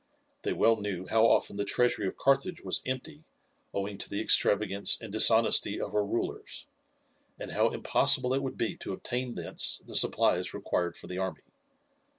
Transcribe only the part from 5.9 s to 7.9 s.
her rulers, and how